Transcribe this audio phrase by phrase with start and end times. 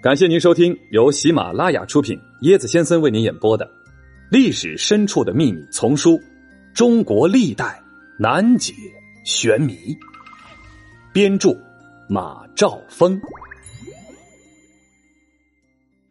[0.00, 3.66] 感谢您收听由喜马拉雅出品、椰子先生为您演播的
[4.30, 6.12] 《历史深处的秘密》丛书
[6.72, 7.82] 《中国历代
[8.16, 8.72] 难解
[9.24, 9.72] 玄谜》，
[11.12, 11.50] 编著
[12.08, 13.20] 马兆峰。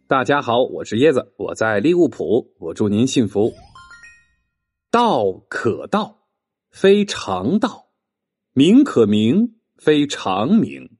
[0.05, 3.53] 大家好，我是椰子，我在利物浦，我祝您幸福。
[4.91, 6.27] 道可道，
[6.71, 7.87] 非常道；
[8.51, 10.96] 名可名，非常名。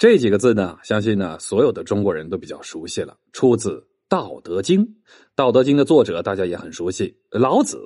[0.00, 3.72] 这几个字呢，相信呢所有的中国人都比较熟悉了，出自
[4.08, 4.80] 《道德经》。
[5.34, 7.78] 《道德经》的作者大家也很熟悉，老子。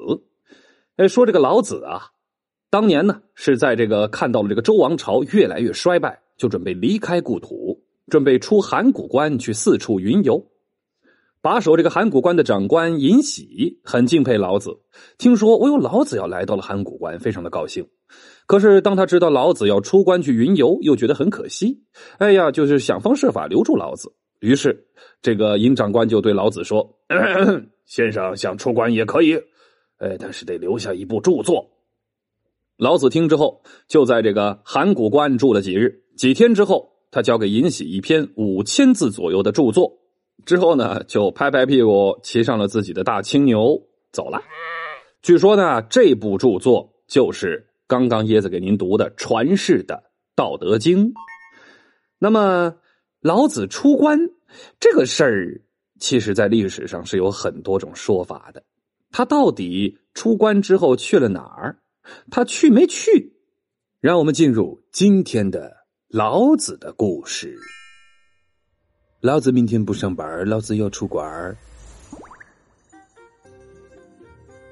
[0.95, 2.06] 哎，说这个老子啊，
[2.70, 7.77] 当年呢是在这个看到了这个周王朝越来越衰败，就准备离开故土，
[8.09, 10.40] 准备出函谷关去四处云游。
[11.44, 14.80] 把守这个函谷关的长官尹喜很敬佩老子，
[15.18, 17.86] 听说我有，老子要来到了函谷关，非常的高兴。
[18.46, 21.82] 可是当他知道老子要出关去云游，又觉得很可惜。
[22.16, 24.10] 哎呀，就是想方设法留住老子。
[24.40, 24.86] 于是
[25.20, 26.98] 这个尹长官就对老子说
[27.84, 29.34] ：“先生想出关也可以，
[29.98, 31.68] 哎，但是得留下一部著作。”
[32.79, 36.04] 老子听之后，就在这个函谷关住了几日。
[36.16, 39.98] 几天之后，他交给尹喜一篇五千字左右的著作。
[40.45, 43.80] 之后呢，就拍拍屁股，骑上了自己的大青牛
[44.12, 44.42] 走了。
[45.23, 49.95] 据说呢，这部著作就是刚刚椰子给您读的传世的
[50.34, 51.09] 《道德经》。
[52.18, 52.76] 那么，
[53.20, 54.18] 老子出关
[54.78, 55.62] 这个事儿，
[55.98, 58.62] 其实在历史上是有很多种说法的。
[59.10, 61.79] 他到底出关之后去了哪儿？
[62.30, 63.32] 他去没去？
[64.00, 65.75] 让我们进入今天的
[66.08, 67.56] 老子的故事。
[69.25, 71.56] 老子明天不上班，老子要出关。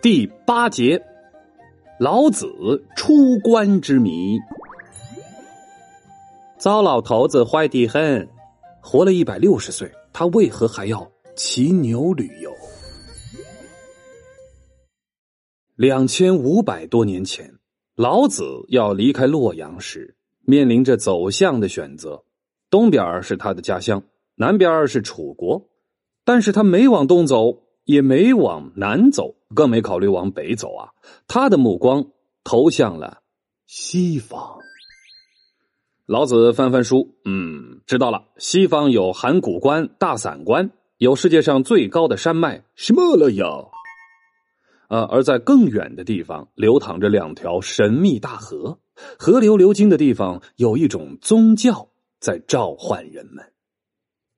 [0.03, 1.03] 第八节，
[1.99, 2.47] 老子
[2.95, 4.39] 出关之谜。
[6.59, 8.29] 糟老头子坏的很，
[8.83, 12.55] 活了一百六十岁，他为何还要骑牛旅游？
[15.77, 17.51] 两千五百多年前，
[17.95, 22.23] 老子要离开洛阳时，面临着走向的选择。
[22.69, 24.03] 东边是他的家乡。
[24.35, 25.69] 南边是楚国，
[26.25, 30.91] 但是他没往东走，也没往南走，更没考虑往北走啊！
[31.29, 32.07] 他的目光
[32.45, 33.23] 投向了
[33.67, 34.59] 西方。
[36.07, 43.47] 老子翻翻书，嗯，知道了，西方有函谷关、大散关，有世界上最高的山脉什么了呀。
[44.89, 48.79] 啊，而在更远的地方，流淌着两条神秘大河，
[49.19, 51.89] 河流流经的地方，有一种宗教
[52.19, 53.53] 在召唤人们。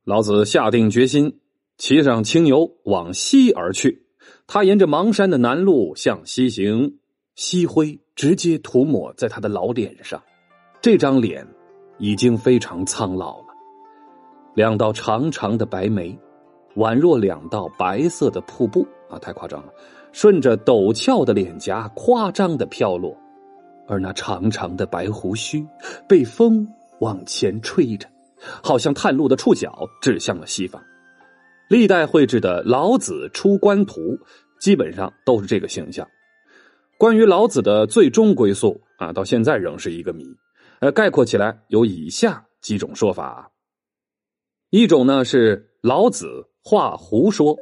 [0.05, 1.41] 老子下定决心，
[1.79, 4.05] 骑上青牛往西而去。
[4.47, 6.99] 他沿着邙山的南路向西行，
[7.37, 10.23] 西灰直接涂抹在他的老脸上。
[10.83, 11.47] 这张脸
[11.97, 13.47] 已经非常苍老了，
[14.55, 16.15] 两道长长的白眉，
[16.77, 19.19] 宛若两道白色的瀑布啊！
[19.19, 19.73] 太夸张了，
[20.13, 23.17] 顺着陡峭的脸颊夸张的飘落，
[23.89, 25.67] 而那长长的白胡须
[26.07, 26.69] 被风
[27.01, 28.07] 往前吹着。
[28.63, 30.83] 好像探路的触角指向了西方，
[31.69, 34.19] 历代绘制的老子出关图
[34.61, 36.09] 基本上都是这个形象。
[36.99, 40.25] 关于老子的最终归宿啊，到现在仍是一个谜。
[40.81, 43.51] 呃，概括起来有以下几种说法：
[44.71, 47.57] 一种呢是老子画胡说，《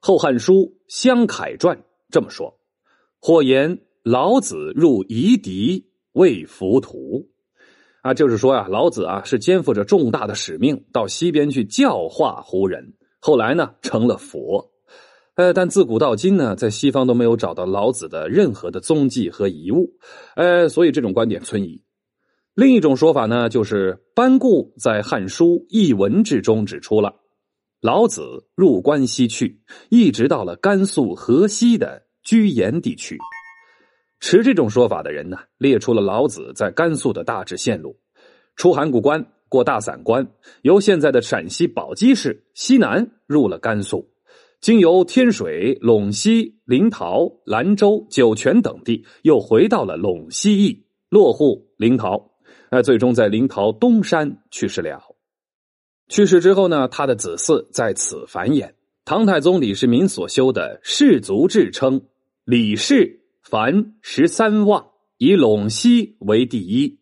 [0.00, 0.54] 后汉书·
[0.88, 1.76] 湘凯传》
[2.10, 2.58] 这么说，
[3.20, 7.28] 或言老子入夷狄为浮屠。
[8.02, 12.94] 啊，就是说呀，老子啊是肩负着重大的使命，到西边去教化胡人。
[13.18, 14.70] 后来呢，成了佛。
[15.34, 19.90] 呃，但自古到今呢，在西方都没有找到老子的任何的踪迹和遗物。
[20.36, 21.82] 呃，所以这种观点存疑。
[22.54, 27.14] 另一种说法呢，就是班固在《汉书·艺文志》中指出了，
[27.80, 29.60] 老子入关西去，
[29.90, 33.16] 一直到了甘肃河西的居延地区。
[34.20, 37.96] 持这种说法的人呢，列出了老子在甘肃的大致线路：
[38.56, 40.26] 出函谷关，过大散关，
[40.62, 44.10] 由现在的陕西宝鸡市西南入了甘肃，
[44.60, 52.32] 经由天水、陇西、临洮、兰州、酒泉等地，又回到了陇西邑，落户临洮，
[52.70, 55.00] 那，最终在临洮东山去世了。
[56.08, 58.72] 去世之后呢，他的子嗣在此繁衍。
[59.04, 62.02] 唐太宗李世民所修的氏族制称
[62.44, 63.17] 李氏。
[63.48, 67.00] 凡十三望，以陇西为第一，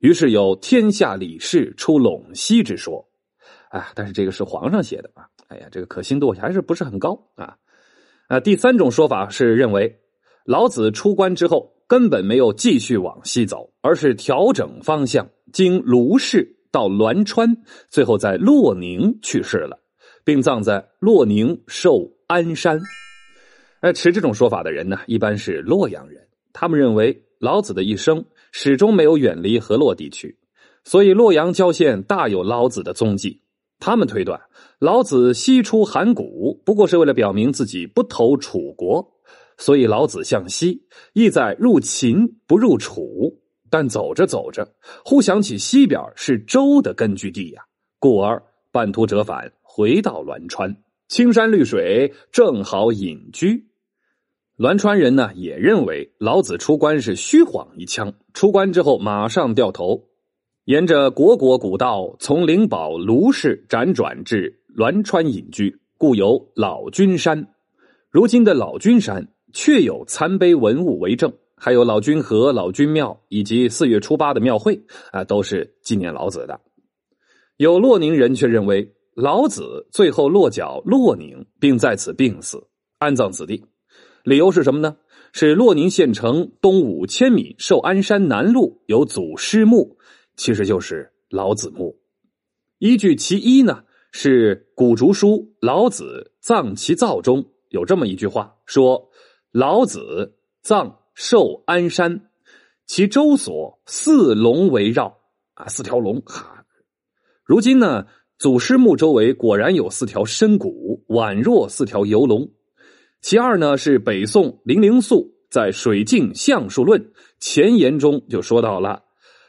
[0.00, 3.08] 于是有天下李氏出陇西之说。
[3.70, 7.56] 哎，但是这个是皇上写的啊，哎呀，这个可信度还是不是很高啊。
[8.26, 9.98] 啊，第三种说法是认为，
[10.44, 17.56] 老子出关之后根本没有继续往西走，而是调整方向，经卢氏到栾川，
[17.88, 19.80] 最后在洛宁去世了，
[20.22, 22.78] 并葬在洛宁寿安山。
[23.80, 26.26] 哎，持这种说法的人呢，一般是洛阳人。
[26.52, 30.36] 他们认为老子的一生始终没有远离河洛地区，
[30.82, 33.40] 所以洛阳郊县大有老子的踪迹。
[33.78, 34.40] 他们推断，
[34.80, 39.08] 老子西出函谷，不过是为了表明自己不投楚国，
[39.56, 40.82] 所以老子向西，
[41.12, 43.38] 意在入秦不入楚。
[43.70, 44.66] 但走着走着，
[45.04, 47.62] 忽想起西边是周的根据地呀，
[48.00, 48.42] 故而
[48.72, 50.74] 半途折返，回到栾川，
[51.06, 53.67] 青山绿水，正好隐居。
[54.58, 60.08] 栾川人呢，也认为老子出关是虚晃一枪，出关之后马上掉头，
[60.64, 67.54] 沿着国国古道，从灵宝卢氏辗转至栾川隐居，故有老君山。
[68.10, 74.82] 如今的老君山确有残碑文物为证，还有老君河、老君庙以及四月初八的庙会
[75.12, 76.60] 啊，都是纪念老子的。
[77.58, 82.60] 有洛宁人却认为老子最后落脚洛宁，并在此病死，
[82.98, 83.64] 安葬此地。
[84.24, 84.96] 理由是什么呢？
[85.32, 89.98] 是洛宁县城东五千米寿安山南麓有祖师墓，
[90.36, 91.98] 其实就是老子墓。
[92.78, 95.28] 依据其一呢，是古竹书
[95.60, 99.10] 《老子葬其灶》中有这么一句话，说
[99.52, 102.30] ：“老子葬寿安山，
[102.86, 105.18] 其周所四龙围绕
[105.54, 106.64] 啊，四条龙哈。
[107.44, 108.06] 如今呢，
[108.38, 112.50] 祖师墓周围果然有四条深谷，宛若四条游龙。”
[113.20, 117.00] 其二呢，是北宋林灵素在《水镜相术论》
[117.40, 119.02] 前言中就说到了：“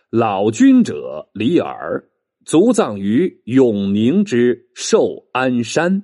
[0.10, 2.04] 老君者李耳，
[2.46, 6.04] 卒葬于永宁之寿安山。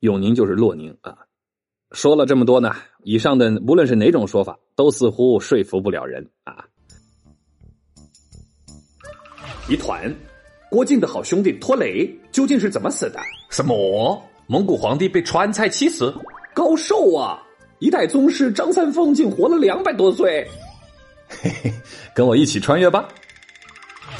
[0.00, 1.16] 永宁就是洛宁啊。”
[1.92, 6.66] 说了这么多呢，以上的无论是哪种说法，都似乎说服不了人啊。
[9.68, 10.14] 一团，
[10.70, 13.18] 郭靖的好兄弟拖雷究竟是怎么死的？
[13.50, 14.22] 什么？
[14.48, 16.14] 蒙古皇帝被川菜气死？
[16.56, 17.42] 高寿啊！
[17.80, 20.48] 一代宗师张三丰竟活了两百多岁。
[21.28, 21.70] 嘿嘿，
[22.14, 23.06] 跟我一起穿越吧！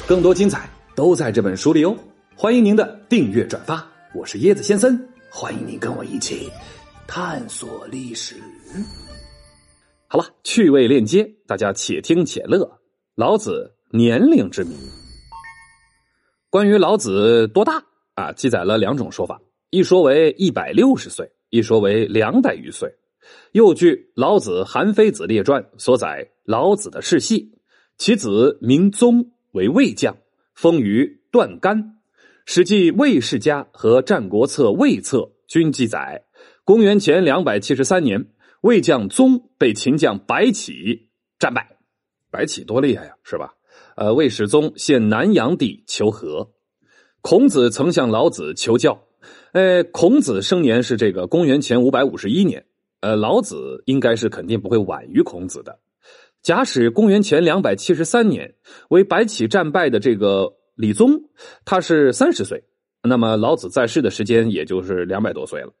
[0.07, 1.97] 更多精彩都在这本书里哦。
[2.35, 6.47] 欢迎您的订阅转发，我是椰子先生，欢迎您跟我一起
[7.07, 8.35] 探索历史。
[10.05, 12.69] 好了，趣味链接，大家且听且乐。
[13.15, 14.75] 老子年龄之谜。
[16.51, 18.31] 关于老子多大啊？
[18.33, 19.41] 记载了两种说法，
[19.71, 21.27] 一说为一百六十岁。
[21.49, 22.93] 一说为两百余岁，
[23.53, 27.53] 又据《老子韩非子列传》所载，老子的世系，
[27.97, 30.17] 其子名宗，为魏将，
[30.53, 31.77] 封于段干。
[32.45, 36.25] 《史记魏世家》和《战国策魏策》均记载，
[36.65, 38.25] 公元前两百七十三年，
[38.61, 41.09] 魏将宗被秦将白起
[41.39, 41.77] 战败。
[42.29, 43.53] 白起多厉害呀，是吧？
[43.95, 46.51] 呃，魏始宗献南阳地求和，
[47.21, 49.06] 孔子曾向老子求教。
[49.53, 52.65] 呃，孔子生年是这个公元前五百五十一年，
[53.01, 55.79] 呃，老子应该是肯定不会晚于孔子的。
[56.43, 58.53] 假使公元前两百七十三年
[58.89, 61.19] 为白起战败的这个李宗，
[61.65, 62.63] 他是三十岁，
[63.03, 65.73] 那么老子在世的时间也就是两百多岁了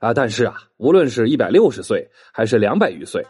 [0.00, 0.12] 啊。
[0.12, 3.24] 但是啊，无论是一百六十岁还是两百余岁，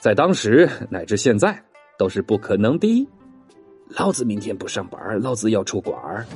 [0.00, 1.58] 在当时乃至现在
[1.98, 3.08] 都是不可能的。
[3.96, 6.26] 老子明天不上班，老子要出关儿。